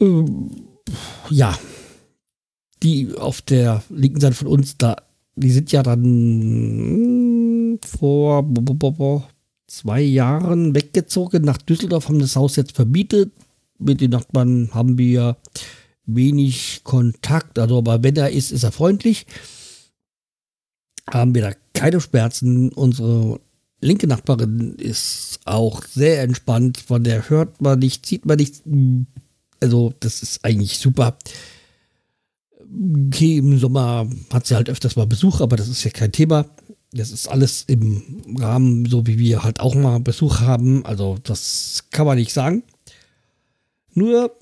Ähm, 0.00 0.50
ja, 1.30 1.58
die 2.82 3.14
auf 3.14 3.40
der 3.40 3.82
linken 3.88 4.20
Seite 4.20 4.34
von 4.34 4.48
uns, 4.48 4.76
da, 4.76 4.96
die 5.36 5.50
sind 5.50 5.72
ja 5.72 5.82
dann 5.82 6.04
hm, 6.04 7.78
vor 7.82 8.42
zwei 9.66 10.00
Jahren 10.02 10.74
weggezogen 10.74 11.42
nach 11.42 11.58
Düsseldorf, 11.58 12.08
haben 12.08 12.18
das 12.18 12.36
Haus 12.36 12.56
jetzt 12.56 12.72
verbietet. 12.72 13.32
Mit 13.78 14.00
den 14.00 14.10
Nachbarn 14.10 14.70
haben 14.72 14.98
wir 14.98 15.36
wenig 16.06 16.82
Kontakt, 16.84 17.58
also 17.58 17.78
aber 17.78 18.02
wenn 18.02 18.16
er 18.16 18.30
ist, 18.30 18.52
ist 18.52 18.62
er 18.62 18.72
freundlich. 18.72 19.26
Haben 21.10 21.34
wir 21.34 21.42
da 21.42 21.52
keine 21.74 22.00
Schmerzen. 22.00 22.70
Unsere 22.70 23.40
linke 23.80 24.06
Nachbarin 24.06 24.74
ist 24.76 25.40
auch 25.44 25.82
sehr 25.84 26.22
entspannt. 26.22 26.78
Von 26.78 27.04
der 27.04 27.28
hört 27.28 27.60
man 27.60 27.78
nicht, 27.78 28.06
sieht 28.06 28.26
man 28.26 28.38
nichts. 28.38 28.62
Also, 29.60 29.92
das 30.00 30.22
ist 30.22 30.44
eigentlich 30.44 30.78
super. 30.78 31.18
Okay, 33.06 33.38
im 33.38 33.58
Sommer 33.58 34.08
hat 34.32 34.46
sie 34.46 34.54
halt 34.54 34.70
öfters 34.70 34.96
mal 34.96 35.06
Besuch, 35.06 35.40
aber 35.40 35.56
das 35.56 35.68
ist 35.68 35.84
ja 35.84 35.90
kein 35.90 36.12
Thema. 36.12 36.46
Das 36.96 37.10
ist 37.10 37.26
alles 37.26 37.64
im 37.66 38.36
Rahmen, 38.38 38.86
so 38.86 39.06
wie 39.06 39.18
wir 39.18 39.42
halt 39.42 39.58
auch 39.58 39.74
mal 39.74 39.98
Besuch 39.98 40.40
haben. 40.40 40.86
Also 40.86 41.18
das 41.22 41.84
kann 41.90 42.06
man 42.06 42.16
nicht 42.16 42.32
sagen. 42.32 42.62
Nur 43.94 44.36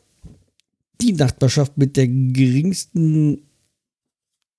die 1.00 1.14
Nachbarschaft 1.14 1.78
mit 1.78 1.96
der 1.96 2.08
geringsten 2.08 3.42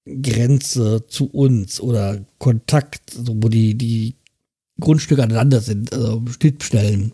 Grenze 0.06 1.06
zu 1.08 1.28
uns 1.28 1.80
oder 1.80 2.26
Kontakt, 2.40 3.16
also 3.16 3.36
wo 3.42 3.48
die, 3.48 3.76
die 3.76 4.16
Grundstücke 4.80 5.24
aneinander 5.24 5.62
sind, 5.62 5.94
also 5.94 6.24
Schnittstellen, 6.28 7.14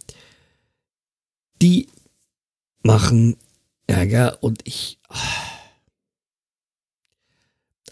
die 1.62 1.88
machen 2.84 3.36
Ärger 3.86 4.42
und 4.42 4.62
ich. 4.64 4.98
Oh 5.10 5.39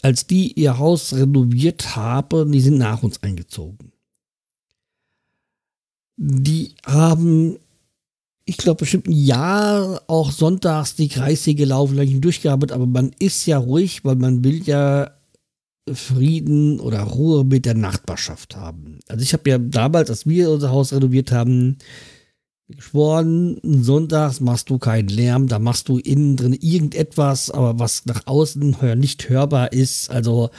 als 0.02 0.26
die 0.26 0.52
ihr 0.52 0.78
Haus 0.78 1.12
renoviert 1.12 1.96
haben, 1.96 2.52
die 2.52 2.60
sind 2.60 2.78
nach 2.78 3.02
uns 3.02 3.22
eingezogen. 3.22 3.92
Die 6.16 6.74
haben, 6.84 7.58
ich 8.44 8.56
glaube, 8.56 8.80
bestimmt 8.80 9.06
ein 9.06 9.12
Jahr 9.12 10.02
auch 10.08 10.32
sonntags 10.32 10.96
die 10.96 11.08
Kreissäge 11.08 11.64
laufen, 11.64 12.20
durchgearbeitet, 12.20 12.74
aber 12.74 12.86
man 12.86 13.12
ist 13.18 13.46
ja 13.46 13.58
ruhig, 13.58 14.04
weil 14.04 14.16
man 14.16 14.42
will 14.42 14.62
ja 14.64 15.12
Frieden 15.92 16.80
oder 16.80 17.02
Ruhe 17.02 17.44
mit 17.44 17.64
der 17.64 17.74
Nachbarschaft 17.74 18.56
haben. 18.56 18.98
Also 19.08 19.22
ich 19.22 19.32
habe 19.32 19.48
ja 19.48 19.58
damals, 19.58 20.10
als 20.10 20.26
wir 20.26 20.50
unser 20.50 20.70
Haus 20.70 20.92
renoviert 20.92 21.32
haben, 21.32 21.78
geschworen, 22.68 23.58
sonntags 23.62 24.40
machst 24.40 24.68
du 24.70 24.78
keinen 24.78 25.08
Lärm, 25.08 25.46
da 25.48 25.58
machst 25.58 25.88
du 25.88 25.98
innen 25.98 26.36
drin 26.36 26.52
irgendetwas, 26.52 27.50
aber 27.50 27.78
was 27.78 28.04
nach 28.06 28.26
außen 28.26 28.76
nicht 28.96 29.28
hörbar 29.28 29.72
ist. 29.72 30.10
Also 30.10 30.50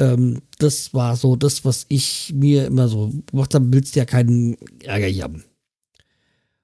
ähm, 0.00 0.42
das 0.58 0.92
war 0.92 1.16
so 1.16 1.36
das, 1.36 1.64
was 1.64 1.86
ich 1.88 2.32
mir 2.34 2.66
immer 2.66 2.88
so 2.88 3.12
gemacht 3.26 3.54
habe, 3.54 3.72
willst 3.72 3.94
ja 3.94 4.04
keinen 4.04 4.56
Ärger 4.82 5.06
hier 5.06 5.24
haben. 5.24 5.44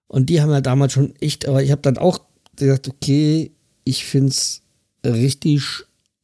Und 0.08 0.30
die 0.30 0.40
haben 0.40 0.50
ja 0.50 0.60
damals 0.60 0.92
schon 0.92 1.14
echt, 1.16 1.48
aber 1.48 1.62
ich 1.62 1.70
habe 1.70 1.82
dann 1.82 1.98
auch 1.98 2.20
gesagt, 2.56 2.88
okay, 2.88 3.52
ich 3.84 4.04
finde 4.04 4.30
es 4.30 4.62
richtig 5.04 5.62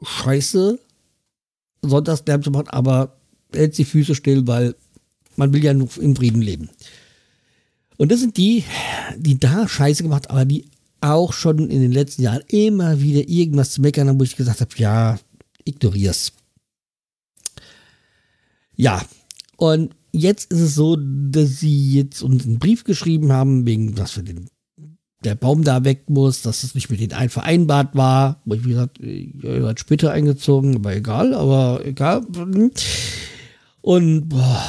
scheiße, 0.02 0.78
sonntags 1.82 2.24
Lärm 2.26 2.42
zu 2.42 2.50
machen, 2.50 2.68
aber 2.68 3.16
hält 3.54 3.78
die 3.78 3.84
Füße 3.84 4.14
still, 4.14 4.46
weil 4.46 4.74
man 5.36 5.52
will 5.52 5.62
ja 5.62 5.74
nur 5.74 5.88
in 6.00 6.16
Frieden 6.16 6.42
leben. 6.42 6.70
Und 7.96 8.10
das 8.10 8.20
sind 8.20 8.36
die, 8.36 8.64
die 9.16 9.38
da 9.38 9.68
Scheiße 9.68 10.02
gemacht, 10.02 10.30
aber 10.30 10.44
die 10.44 10.66
auch 11.00 11.32
schon 11.32 11.70
in 11.70 11.80
den 11.80 11.92
letzten 11.92 12.22
Jahren 12.22 12.42
immer 12.48 13.00
wieder 13.00 13.28
irgendwas 13.28 13.72
zu 13.72 13.80
meckern 13.80 14.08
haben, 14.08 14.18
wo 14.20 14.24
ich 14.24 14.36
gesagt 14.36 14.60
habe, 14.60 14.70
ja, 14.76 15.18
ignorier's. 15.64 16.32
Ja, 18.76 19.02
und 19.56 19.94
jetzt 20.12 20.52
ist 20.52 20.60
es 20.60 20.74
so, 20.74 20.96
dass 20.96 21.60
sie 21.60 21.92
jetzt 21.94 22.22
uns 22.22 22.44
einen 22.44 22.58
Brief 22.58 22.84
geschrieben 22.84 23.32
haben, 23.32 23.66
wegen 23.66 23.98
was 23.98 24.12
für 24.12 24.22
den 24.22 24.48
der 25.24 25.34
Baum 25.36 25.62
da 25.62 25.84
weg 25.84 26.08
muss, 26.08 26.42
dass 26.42 26.64
es 26.64 26.74
nicht 26.74 26.90
mit 26.90 27.00
denen 27.00 27.28
vereinbart 27.28 27.94
war. 27.94 28.42
Wo 28.44 28.54
ich, 28.54 28.62
gesagt, 28.62 28.98
ihr 28.98 29.62
seid 29.62 29.80
später 29.80 30.10
eingezogen, 30.10 30.76
aber 30.76 30.96
egal, 30.96 31.34
aber 31.34 31.84
egal. 31.84 32.26
Und 33.80 34.28
boah, 34.28 34.64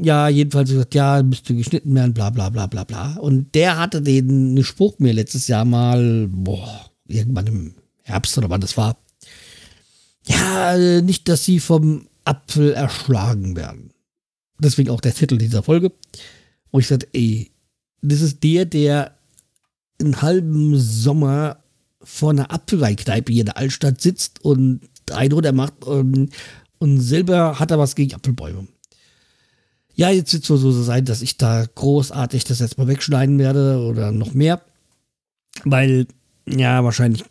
ja, 0.00 0.28
jedenfalls 0.28 0.70
gesagt, 0.70 0.94
ja, 0.94 1.22
müsste 1.22 1.54
geschnitten 1.54 1.94
werden, 1.94 2.14
bla 2.14 2.30
bla 2.30 2.48
bla 2.48 2.66
bla 2.66 2.84
bla. 2.84 3.14
Und 3.16 3.54
der 3.54 3.78
hatte 3.78 4.02
den 4.02 4.62
Spruch 4.64 4.98
mir 4.98 5.12
letztes 5.12 5.48
Jahr 5.48 5.64
mal, 5.64 6.28
boah, 6.28 6.90
irgendwann 7.06 7.46
im 7.46 7.74
Herbst 8.02 8.36
oder 8.38 8.50
wann 8.50 8.60
das 8.60 8.76
war. 8.76 8.96
Ja, 10.26 10.76
nicht, 11.00 11.28
dass 11.28 11.44
sie 11.44 11.60
vom 11.60 12.08
Apfel 12.24 12.72
erschlagen 12.72 13.56
werden. 13.56 13.92
Deswegen 14.58 14.90
auch 14.90 15.00
der 15.00 15.14
Titel 15.14 15.38
dieser 15.38 15.62
Folge. 15.62 15.92
Wo 16.70 16.78
ich 16.78 16.86
sagte, 16.86 17.08
ey, 17.12 17.50
das 18.00 18.20
ist 18.20 18.42
der, 18.42 18.64
der 18.64 19.16
einen 20.00 20.22
halben 20.22 20.78
Sommer 20.78 21.58
vor 22.02 22.30
einer 22.30 22.52
Apfelweinkneipe 22.52 23.32
hier 23.32 23.42
in 23.42 23.46
der 23.46 23.56
Altstadt 23.56 24.00
sitzt 24.00 24.44
und 24.44 24.80
Eindruck 25.10 25.50
macht 25.52 25.84
und, 25.84 26.30
und 26.78 27.00
selber 27.00 27.58
hat 27.58 27.70
er 27.70 27.78
was 27.78 27.94
gegen 27.94 28.14
Apfelbäume. 28.14 28.66
Ja, 29.94 30.10
jetzt 30.10 30.32
wird 30.32 30.42
es 30.42 30.48
so 30.48 30.82
sein, 30.82 31.04
dass 31.04 31.22
ich 31.22 31.36
da 31.36 31.66
großartig 31.74 32.44
das 32.44 32.60
jetzt 32.60 32.78
mal 32.78 32.88
wegschneiden 32.88 33.38
werde 33.38 33.78
oder 33.78 34.12
noch 34.12 34.34
mehr. 34.34 34.62
Weil, 35.64 36.06
ja, 36.46 36.82
wahrscheinlich 36.82 37.24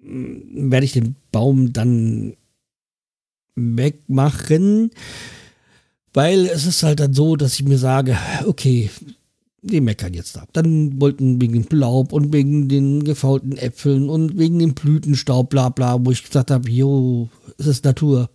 mm, 0.00 0.70
werde 0.70 0.86
ich 0.86 0.92
den 0.92 1.16
Baum 1.32 1.72
dann 1.72 2.36
wegmachen. 3.56 4.90
Weil 6.12 6.46
es 6.46 6.66
ist 6.66 6.82
halt 6.82 7.00
dann 7.00 7.14
so, 7.14 7.36
dass 7.36 7.54
ich 7.54 7.64
mir 7.64 7.78
sage, 7.78 8.16
okay, 8.46 8.90
die 9.62 9.80
meckern 9.80 10.14
jetzt 10.14 10.38
ab. 10.38 10.48
Dann 10.52 11.00
wollten 11.00 11.40
wegen 11.40 11.62
dem 11.62 11.78
Laub 11.78 12.12
und 12.12 12.32
wegen 12.32 12.68
den 12.68 13.04
gefaulten 13.04 13.56
Äpfeln 13.56 14.08
und 14.08 14.38
wegen 14.38 14.58
dem 14.58 14.74
Blütenstaub, 14.74 15.50
bla 15.50 15.68
bla, 15.68 16.04
wo 16.04 16.10
ich 16.10 16.24
gesagt 16.24 16.50
habe, 16.50 16.70
jo, 16.70 17.28
es 17.58 17.66
ist 17.66 17.84
Natur. 17.84 18.30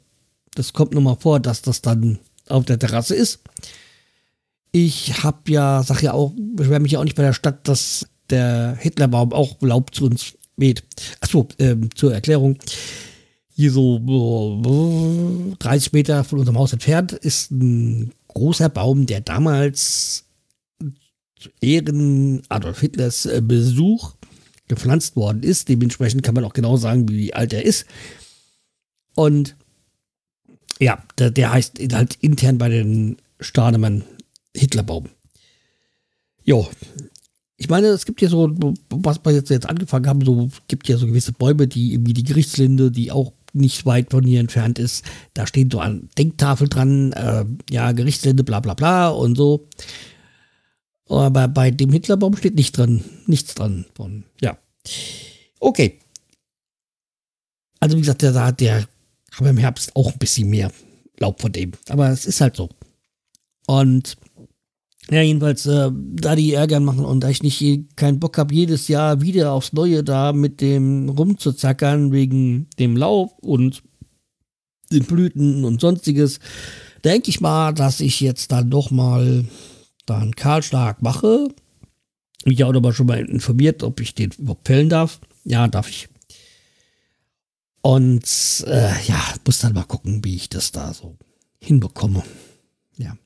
Das 0.53 0.73
kommt 0.73 0.93
nur 0.93 1.01
mal 1.01 1.15
vor, 1.15 1.39
dass 1.39 1.61
das 1.61 1.81
dann 1.81 2.19
auf 2.53 2.65
der 2.65 2.79
Terrasse 2.79 3.15
ist. 3.15 3.39
Ich 4.71 5.23
habe 5.23 5.51
ja, 5.51 5.83
sag 5.83 6.01
ja 6.01 6.13
auch, 6.13 6.33
beschwere 6.35 6.79
mich 6.79 6.93
ja 6.93 6.99
auch 6.99 7.03
nicht 7.03 7.15
bei 7.15 7.23
der 7.23 7.33
Stadt, 7.33 7.67
dass 7.67 8.07
der 8.29 8.77
Hitlerbaum 8.79 9.33
auch 9.33 9.61
Laub 9.61 9.93
zu 9.93 10.05
uns 10.05 10.33
weht. 10.57 10.83
Achso, 11.19 11.47
ähm, 11.59 11.89
zur 11.95 12.13
Erklärung. 12.13 12.57
Hier 13.55 13.71
so 13.71 13.97
äh, 13.97 15.55
30 15.59 15.93
Meter 15.93 16.23
von 16.23 16.39
unserem 16.39 16.57
Haus 16.57 16.73
entfernt 16.73 17.11
ist 17.11 17.51
ein 17.51 18.13
großer 18.29 18.69
Baum, 18.69 19.05
der 19.05 19.21
damals 19.21 20.25
zu 21.39 21.49
Ehren 21.61 22.41
Adolf 22.49 22.79
Hitlers 22.79 23.25
äh, 23.25 23.41
Besuch 23.43 24.15
gepflanzt 24.67 25.15
worden 25.15 25.43
ist. 25.43 25.69
Dementsprechend 25.69 26.23
kann 26.23 26.33
man 26.33 26.45
auch 26.45 26.53
genau 26.53 26.77
sagen, 26.77 27.09
wie 27.09 27.33
alt 27.33 27.53
er 27.53 27.63
ist. 27.63 27.85
Und 29.15 29.55
ja, 30.79 31.03
der, 31.17 31.31
der 31.31 31.51
heißt 31.51 31.79
halt 31.93 32.17
intern 32.21 32.57
bei 32.57 32.69
den 32.69 33.17
Stahnemann 33.39 34.03
Hitlerbaum. 34.55 35.09
Jo. 36.43 36.69
Ich 37.57 37.69
meine, 37.69 37.87
es 37.87 38.05
gibt 38.05 38.21
ja 38.21 38.29
so, 38.29 38.53
was 38.89 39.23
wir 39.23 39.31
jetzt, 39.31 39.49
jetzt 39.49 39.69
angefangen 39.69 40.07
haben, 40.07 40.25
so 40.25 40.49
gibt 40.67 40.89
ja 40.89 40.97
so 40.97 41.05
gewisse 41.05 41.31
Bäume, 41.31 41.67
die 41.67 41.93
irgendwie 41.93 42.13
die 42.13 42.23
Gerichtslinde, 42.23 42.91
die 42.91 43.11
auch 43.11 43.33
nicht 43.53 43.85
weit 43.85 44.11
von 44.11 44.23
hier 44.25 44.39
entfernt 44.39 44.79
ist, 44.79 45.05
da 45.33 45.45
steht 45.45 45.71
so 45.71 45.79
eine 45.79 46.01
Denktafel 46.17 46.67
dran, 46.67 47.13
äh, 47.13 47.45
ja, 47.69 47.91
Gerichtslinde, 47.91 48.43
bla 48.43 48.59
bla 48.59 48.73
bla 48.73 49.09
und 49.09 49.37
so. 49.37 49.67
Aber 51.07 51.47
bei 51.47 51.69
dem 51.69 51.91
Hitlerbaum 51.91 52.35
steht 52.35 52.55
nicht 52.55 52.77
dran, 52.77 53.03
nichts 53.27 53.53
dran 53.53 53.85
von, 53.93 54.23
ja. 54.41 54.57
Okay. 55.59 55.99
Also 57.79 57.95
wie 57.95 58.01
gesagt, 58.01 58.23
der, 58.23 58.51
der 58.53 58.87
haben 59.37 59.47
im 59.47 59.57
Herbst 59.57 59.95
auch 59.95 60.11
ein 60.11 60.19
bisschen 60.19 60.49
mehr 60.49 60.71
Laub 61.19 61.41
von 61.41 61.51
dem. 61.51 61.71
Aber 61.89 62.09
es 62.09 62.25
ist 62.25 62.41
halt 62.41 62.55
so. 62.55 62.69
Und 63.67 64.17
ja, 65.11 65.21
jedenfalls, 65.21 65.65
äh, 65.65 65.91
da 65.93 66.35
die 66.35 66.53
Ärger 66.53 66.79
machen 66.79 67.03
und 67.03 67.21
da 67.21 67.29
ich 67.29 67.43
nicht 67.43 67.97
keinen 67.97 68.19
Bock 68.19 68.37
habe, 68.37 68.53
jedes 68.53 68.87
Jahr 68.87 69.21
wieder 69.21 69.51
aufs 69.51 69.73
Neue 69.73 70.03
da 70.03 70.31
mit 70.31 70.61
dem 70.61 71.09
rumzuzackern 71.09 72.11
wegen 72.11 72.67
dem 72.79 72.95
Laub 72.95 73.37
und 73.41 73.83
den 74.91 75.03
Blüten 75.03 75.65
und 75.65 75.81
sonstiges, 75.81 76.39
denke 77.03 77.29
ich 77.29 77.41
mal, 77.41 77.73
dass 77.73 77.99
ich 77.99 78.21
jetzt 78.21 78.51
dann 78.51 78.69
doch 78.69 78.91
mal 78.91 79.45
da 80.05 80.19
einen 80.19 80.35
Kahlschlag 80.35 81.01
mache. 81.01 81.49
Mich 82.45 82.63
auch 82.63 82.73
aber 82.73 82.93
schon 82.93 83.07
mal 83.07 83.19
informiert, 83.19 83.83
ob 83.83 83.99
ich 83.99 84.15
den 84.15 84.31
überhaupt 84.37 84.67
fällen 84.67 84.89
darf. 84.89 85.19
Ja, 85.43 85.67
darf 85.67 85.89
ich. 85.89 86.07
Und 87.83 88.63
äh, 88.65 88.93
ja, 89.07 89.21
muss 89.45 89.59
dann 89.59 89.73
mal 89.73 89.83
gucken, 89.83 90.23
wie 90.23 90.37
ich 90.37 90.47
das 90.47 90.71
da 90.71 90.93
so 90.93 91.17
hinbekomme. 91.59 92.23
Ja. 92.97 93.17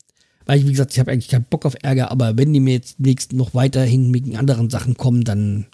Weil 0.48 0.60
ich, 0.60 0.66
wie 0.66 0.72
gesagt, 0.72 0.94
ich 0.94 1.00
habe 1.00 1.12
eigentlich 1.12 1.28
keinen 1.28 1.46
Bock 1.46 1.64
auf 1.66 1.76
Ärger, 1.84 2.10
aber 2.10 2.38
wenn 2.38 2.54
die 2.54 2.60
mir 2.60 2.74
jetzt 2.74 3.00
nächst 3.00 3.34
noch 3.34 3.54
weiterhin 3.54 4.10
mit 4.10 4.36
anderen 4.36 4.72
Sachen 4.72 4.98
kommen, 4.98 5.24
dann 5.24 5.68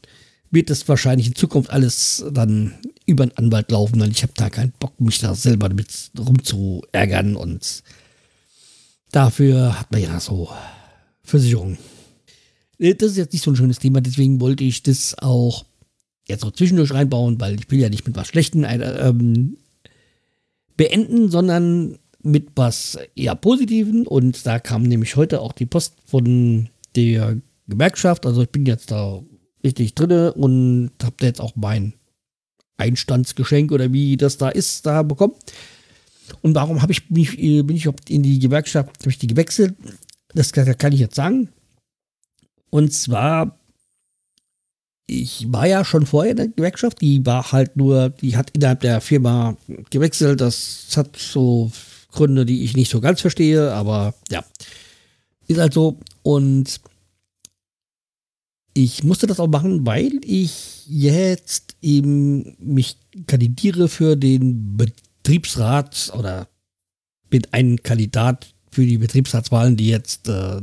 wird 0.52 0.70
es 0.70 0.86
wahrscheinlich 0.90 1.28
in 1.28 1.36
Zukunft 1.36 1.70
alles 1.70 2.25
dann 2.30 2.74
über 3.06 3.24
einen 3.24 3.38
Anwalt 3.38 3.72
laufen, 3.72 4.02
weil 4.02 4.12
ich 4.12 4.22
habe 4.22 4.34
da 4.36 4.50
keinen 4.50 4.74
Bock, 4.80 5.00
mich 5.00 5.20
da 5.20 5.34
selber 5.34 5.70
damit 5.70 6.12
rumzuärgern 6.20 7.38
und 7.38 7.84
dafür 9.12 9.80
hat 9.80 9.94
man 9.94 10.02
ja 10.02 10.20
so 10.20 10.50
Versicherungen. 11.24 11.78
Äh, 12.80 12.96
das 12.96 13.12
ist 13.12 13.18
jetzt 13.18 13.34
nicht 13.34 13.46
so 13.46 13.52
ein 13.52 13.56
schönes 13.56 13.80
Thema, 13.80 14.02
deswegen 14.02 14.42
wollte 14.42 14.66
ich 14.66 14.84
das 14.84 15.18
auch 15.18 15.66
jetzt 16.27 16.42
so 16.42 16.51
zwischendurch 16.51 16.94
reinbauen, 16.94 17.39
weil 17.39 17.56
ich 17.60 17.70
will 17.70 17.80
ja 17.80 17.89
nicht 17.89 18.06
mit 18.06 18.15
was 18.15 18.27
Schlechtem 18.27 18.63
äh, 18.63 18.77
ähm, 18.77 19.58
beenden, 20.77 21.30
sondern 21.30 21.98
mit 22.22 22.50
was 22.56 22.98
eher 23.15 23.36
Positiven. 23.36 24.08
Und 24.08 24.46
da 24.46 24.60
kam 24.60 24.84
nämlich 24.84 25.15
heute 25.15 25.42
auch 25.42 25.51
die 25.51 25.65
Post 25.65 25.96
von 26.06 26.70
der 26.96 27.38
Gewerkschaft. 27.68 28.25
Also 28.25 28.44
ich 28.44 28.50
bin 28.50 28.65
jetzt 28.65 28.92
da 28.92 29.22
richtig 29.63 29.96
drinne 29.96 30.34
und 30.34 30.92
habe 31.01 31.15
da 31.20 31.25
jetzt 31.27 31.42
auch 31.42 31.56
mein 31.56 31.94
Einstandsgeschenk 32.77 33.72
oder 33.72 33.94
wie 33.94 34.18
das 34.18 34.38
da 34.38 34.50
ist, 34.50 34.86
da 34.86 35.03
bekommen. 35.03 35.34
Und 36.42 36.56
warum 36.56 36.82
habe 36.82 36.92
ich 36.92 37.10
mich, 37.10 37.38
äh, 37.38 37.62
bin 37.62 37.75
ich 37.75 37.88
in 38.10 38.24
die 38.24 38.39
Gewerkschaft, 38.39 39.00
habe 39.00 39.10
ich 39.10 39.20
die 39.20 39.27
gewechselt? 39.27 39.75
Das 40.34 40.51
kann 40.51 40.94
ich 40.94 41.00
jetzt 41.00 41.15
sagen. 41.15 41.50
Und 42.70 42.92
zwar, 42.92 43.60
ich 45.22 45.51
war 45.51 45.67
ja 45.67 45.86
schon 45.86 46.05
vorher 46.05 46.32
in 46.32 46.38
der 46.38 46.48
Gewerkschaft, 46.48 47.01
die 47.01 47.25
war 47.25 47.51
halt 47.51 47.77
nur, 47.77 48.10
die 48.10 48.36
hat 48.36 48.51
innerhalb 48.51 48.82
der 48.82 49.01
Firma 49.01 49.55
gewechselt. 49.89 50.41
Das 50.41 50.89
hat 50.96 51.15
so 51.17 51.72
Gründe, 52.12 52.46
die 52.46 52.63
ich 52.63 52.75
nicht 52.75 52.91
so 52.91 53.01
ganz 53.01 53.22
verstehe, 53.22 53.72
aber 53.74 54.13
ja, 54.29 54.43
ist 55.48 55.60
halt 55.60 55.74
so. 55.74 56.00
Und 56.22 56.79
ich 58.74 59.03
musste 59.03 59.27
das 59.27 59.39
auch 59.39 59.48
machen, 59.48 59.86
weil 59.86 60.20
ich 60.24 60.88
jetzt 60.88 61.75
eben 61.82 62.55
mich 62.60 62.98
kandidiere 63.27 63.88
für 63.88 64.15
den 64.15 64.77
Betriebsrat 64.77 66.12
oder 66.17 66.48
bin 67.29 67.43
ein 67.51 67.82
Kandidat 67.84 68.53
für 68.72 68.86
die 68.86 68.98
Betriebsratswahlen, 68.98 69.77
die 69.77 69.88
jetzt 69.88 70.27
äh, 70.27 70.60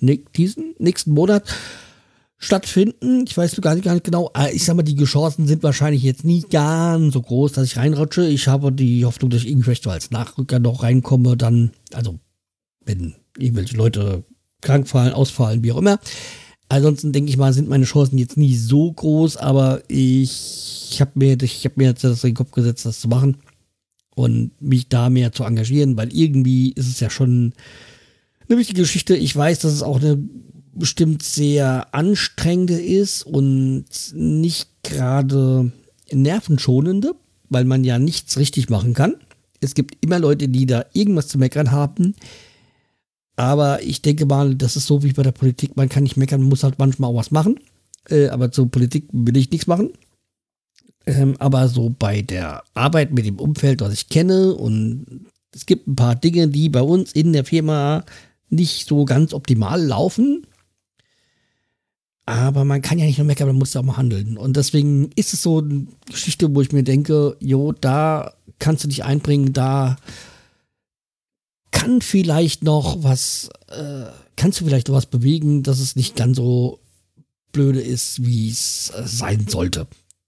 diesen 0.00 0.74
nächsten 0.78 1.12
Monat 1.12 1.44
stattfinden. 2.38 3.24
Ich 3.26 3.36
weiß 3.36 3.60
gar 3.60 3.74
nicht, 3.74 3.84
gar 3.84 3.94
nicht 3.94 4.04
genau. 4.04 4.30
Ah, 4.32 4.48
ich 4.52 4.64
sag 4.64 4.76
mal, 4.76 4.82
die 4.82 4.96
Chancen 5.04 5.46
sind 5.46 5.62
wahrscheinlich 5.62 6.02
jetzt 6.02 6.24
nicht 6.24 6.50
ganz 6.50 7.12
so 7.12 7.20
groß, 7.20 7.52
dass 7.52 7.64
ich 7.66 7.76
reinrutsche. 7.76 8.26
Ich 8.26 8.46
habe 8.48 8.72
die 8.72 9.04
Hoffnung, 9.04 9.30
dass 9.30 9.42
ich 9.42 9.48
irgendwie 9.48 9.64
vielleicht 9.64 9.86
als 9.88 10.10
Nachrücker 10.10 10.60
noch 10.60 10.82
reinkomme, 10.82 11.36
dann, 11.36 11.72
also, 11.92 12.18
wenn 12.84 13.14
irgendwelche 13.36 13.76
Leute 13.76 14.24
krank 14.60 14.88
fallen, 14.88 15.12
ausfallen, 15.12 15.62
wie 15.62 15.72
auch 15.72 15.78
immer. 15.78 15.98
Ansonsten 16.68 17.12
denke 17.12 17.30
ich 17.30 17.36
mal, 17.36 17.52
sind 17.52 17.68
meine 17.68 17.86
Chancen 17.86 18.18
jetzt 18.18 18.36
nicht 18.36 18.60
so 18.60 18.92
groß, 18.92 19.36
aber 19.38 19.82
ich, 19.88 20.90
ich 20.90 21.00
habe 21.00 21.12
mir, 21.14 21.40
ich 21.40 21.64
hab 21.64 21.76
mir 21.76 21.88
jetzt 21.88 22.04
das 22.04 22.22
in 22.24 22.30
den 22.30 22.36
Kopf 22.36 22.50
gesetzt, 22.50 22.84
das 22.84 23.00
zu 23.00 23.08
machen 23.08 23.38
und 24.14 24.50
mich 24.60 24.88
da 24.88 25.10
mehr 25.10 25.32
zu 25.32 25.44
engagieren, 25.44 25.96
weil 25.96 26.12
irgendwie 26.12 26.72
ist 26.72 26.88
es 26.88 27.00
ja 27.00 27.08
schon 27.08 27.54
eine 28.48 28.58
wichtige 28.58 28.82
Geschichte. 28.82 29.16
Ich 29.16 29.34
weiß, 29.34 29.60
dass 29.60 29.72
es 29.72 29.82
auch 29.82 30.00
eine 30.00 30.18
bestimmt 30.74 31.22
sehr 31.22 31.92
anstrengende 31.92 32.80
ist 32.80 33.24
und 33.24 33.84
nicht 34.14 34.70
gerade 34.82 35.72
nervenschonende, 36.12 37.14
weil 37.48 37.64
man 37.64 37.84
ja 37.84 37.98
nichts 37.98 38.38
richtig 38.38 38.70
machen 38.70 38.94
kann. 38.94 39.16
Es 39.60 39.74
gibt 39.74 39.96
immer 40.04 40.18
Leute, 40.18 40.48
die 40.48 40.66
da 40.66 40.84
irgendwas 40.92 41.28
zu 41.28 41.38
meckern 41.38 41.72
haben. 41.72 42.14
Aber 43.36 43.82
ich 43.82 44.02
denke 44.02 44.26
mal, 44.26 44.54
das 44.54 44.76
ist 44.76 44.86
so 44.86 45.02
wie 45.02 45.12
bei 45.12 45.22
der 45.22 45.32
Politik. 45.32 45.76
Man 45.76 45.88
kann 45.88 46.04
nicht 46.04 46.16
meckern, 46.16 46.40
man 46.40 46.48
muss 46.48 46.64
halt 46.64 46.78
manchmal 46.78 47.10
auch 47.10 47.16
was 47.16 47.30
machen. 47.30 47.60
Äh, 48.08 48.28
aber 48.28 48.50
zur 48.52 48.70
Politik 48.70 49.08
will 49.12 49.36
ich 49.36 49.50
nichts 49.50 49.66
machen. 49.66 49.90
Ähm, 51.06 51.36
aber 51.38 51.68
so 51.68 51.90
bei 51.90 52.22
der 52.22 52.62
Arbeit 52.74 53.12
mit 53.12 53.26
dem 53.26 53.38
Umfeld, 53.38 53.80
was 53.80 53.92
ich 53.92 54.08
kenne, 54.08 54.54
und 54.54 55.26
es 55.52 55.66
gibt 55.66 55.88
ein 55.88 55.96
paar 55.96 56.14
Dinge, 56.14 56.48
die 56.48 56.68
bei 56.68 56.82
uns 56.82 57.12
in 57.12 57.32
der 57.32 57.44
Firma 57.44 58.04
nicht 58.50 58.88
so 58.88 59.04
ganz 59.04 59.34
optimal 59.34 59.82
laufen. 59.82 60.46
Aber 62.26 62.64
man 62.64 62.82
kann 62.82 62.98
ja 62.98 63.06
nicht 63.06 63.18
nur 63.18 63.26
meckern, 63.26 63.48
man 63.48 63.56
muss 63.56 63.74
auch 63.74 63.82
mal 63.82 63.96
handeln. 63.96 64.36
Und 64.36 64.56
deswegen 64.56 65.10
ist 65.14 65.32
es 65.32 65.42
so 65.42 65.60
eine 65.60 65.86
Geschichte, 66.06 66.54
wo 66.54 66.60
ich 66.60 66.72
mir 66.72 66.82
denke, 66.82 67.36
jo, 67.40 67.72
da 67.72 68.34
kannst 68.58 68.84
du 68.84 68.88
dich 68.88 69.04
einbringen, 69.04 69.54
da 69.54 69.96
kann 71.70 72.02
vielleicht 72.02 72.62
noch 72.62 73.02
was, 73.02 73.48
äh, 73.68 74.04
kannst 74.36 74.60
du 74.60 74.66
vielleicht 74.66 74.88
noch 74.88 74.94
was 74.94 75.06
bewegen, 75.06 75.62
dass 75.62 75.80
es 75.80 75.96
nicht 75.96 76.16
ganz 76.16 76.36
so 76.36 76.80
blöde 77.52 77.80
ist, 77.80 78.24
wie 78.26 78.50
es 78.50 78.92
äh, 78.94 79.06
sein 79.06 79.46
sollte. 79.48 79.86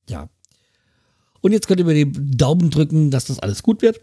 Ja. 0.08 0.30
Und 1.42 1.52
jetzt 1.52 1.68
könnt 1.68 1.80
ihr 1.80 1.86
mir 1.86 1.94
den 1.94 2.36
Daumen 2.36 2.70
drücken, 2.70 3.10
dass 3.10 3.26
das 3.26 3.40
alles 3.40 3.62
gut 3.62 3.82
wird 3.82 4.00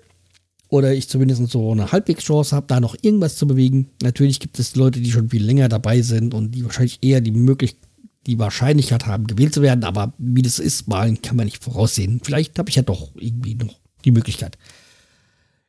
oder 0.70 0.94
ich 0.94 1.08
zumindest 1.08 1.48
so 1.50 1.72
eine 1.72 1.92
halbwegs 1.92 2.24
Chance 2.24 2.56
habe, 2.56 2.68
da 2.68 2.80
noch 2.80 2.96
irgendwas 3.02 3.36
zu 3.36 3.48
bewegen. 3.48 3.90
Natürlich 4.02 4.40
gibt 4.40 4.60
es 4.60 4.76
Leute, 4.76 5.00
die 5.00 5.12
schon 5.12 5.30
viel 5.30 5.44
länger 5.44 5.70
dabei 5.70 6.02
sind 6.02 6.34
und 6.34 6.52
die 6.52 6.64
wahrscheinlich 6.66 7.00
eher 7.02 7.22
die 7.22 7.32
Möglichkeit, 7.32 7.82
die 8.26 8.40
Wahrscheinlichkeit 8.40 9.06
haben, 9.06 9.26
gewählt 9.26 9.54
zu 9.54 9.62
werden, 9.62 9.86
aber 9.86 10.14
wie 10.18 10.42
das 10.42 10.60
ist, 10.60 10.90
malen 10.90 11.22
kann 11.22 11.38
man 11.38 11.46
nicht 11.46 11.64
voraussehen. 11.64 12.20
Vielleicht 12.22 12.60
habe 12.60 12.70
ich 12.70 12.76
ja 12.76 12.82
doch 12.82 13.12
irgendwie 13.16 13.56
noch 13.56 13.80
die 14.04 14.12
Möglichkeit. 14.12 14.58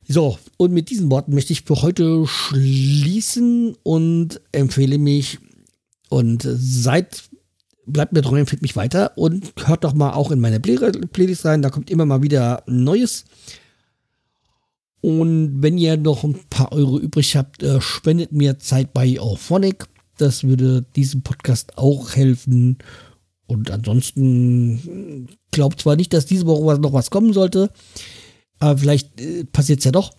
So, 0.09 0.39
und 0.57 0.73
mit 0.73 0.91
diesen 0.91 1.11
Worten 1.11 1.35
möchte 1.35 1.53
ich 1.53 1.63
für 1.63 1.83
heute 1.83 2.27
schließen 2.27 3.77
und 3.85 4.41
empfehle 4.51 4.99
mich 4.99 5.39
und 6.09 6.43
seid, 6.45 7.29
bleibt 7.87 8.13
mir 8.13 8.23
treu, 8.23 8.41
empfiehlt 8.41 8.63
mich 8.63 8.75
weiter 8.75 9.13
und 9.17 9.53
hört 9.65 9.85
doch 9.85 9.95
mal 9.95 10.15
auch 10.15 10.31
in 10.33 10.41
meine 10.41 10.59
Playlist 10.59 11.45
rein, 11.45 11.63
da 11.63 11.71
kommt 11.71 11.91
immer 11.91 12.07
mal 12.07 12.23
wieder 12.23 12.65
Neues. 12.67 13.25
Und 15.01 15.63
wenn 15.63 15.79
ihr 15.79 15.97
noch 15.97 16.25
ein 16.25 16.39
paar 16.51 16.73
Euro 16.73 16.99
übrig 16.99 17.37
habt, 17.37 17.63
äh, 17.63 17.81
spendet 17.81 18.33
mir 18.33 18.59
Zeit 18.59 18.93
bei 18.93 19.19
Auphonic. 19.21 19.87
Das 20.17 20.43
würde 20.45 20.85
diesem 20.97 21.23
Podcast 21.23 21.79
auch 21.79 22.17
helfen. 22.17 22.79
Und 23.47 23.71
ansonsten 23.71 25.29
glaubt 25.53 25.81
zwar 25.81 25.97
nicht, 25.97 26.13
dass 26.13 26.27
diese 26.27 26.47
Woche 26.47 26.79
noch 26.79 26.93
was 26.93 27.11
kommen 27.11 27.33
sollte, 27.33 27.71
aber 28.59 28.79
vielleicht 28.79 29.21
äh, 29.21 29.45
passiert 29.45 29.79
es 29.79 29.87
ja 29.87 29.93
doch. 29.93 30.13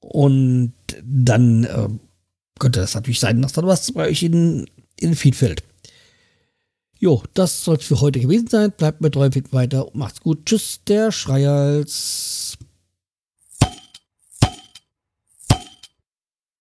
Und 0.00 0.72
dann 1.02 1.64
äh, 1.64 1.88
könnte 2.58 2.80
es 2.80 2.94
natürlich 2.94 3.20
sein, 3.20 3.42
dass 3.42 3.52
dann 3.52 3.66
was 3.66 3.92
bei 3.92 4.08
euch 4.08 4.22
in, 4.22 4.66
in 5.00 5.10
den 5.10 5.14
Feed 5.14 5.36
fällt. 5.36 5.64
Jo, 6.98 7.22
das 7.34 7.64
soll 7.64 7.76
es 7.76 7.84
für 7.84 8.00
heute 8.00 8.20
gewesen 8.20 8.46
sein. 8.46 8.72
Bleibt 8.74 9.00
mir 9.00 9.10
treu, 9.10 9.28
weiter. 9.50 9.90
Macht's 9.92 10.20
gut. 10.20 10.46
Tschüss, 10.46 10.80
der 10.86 11.12
Schreihals. 11.12 12.56